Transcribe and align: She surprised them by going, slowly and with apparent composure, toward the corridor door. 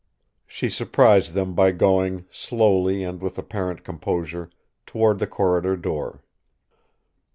She 0.47 0.67
surprised 0.71 1.33
them 1.33 1.53
by 1.53 1.69
going, 1.69 2.25
slowly 2.31 3.03
and 3.03 3.21
with 3.21 3.37
apparent 3.37 3.83
composure, 3.83 4.49
toward 4.87 5.19
the 5.19 5.27
corridor 5.27 5.77
door. 5.77 6.23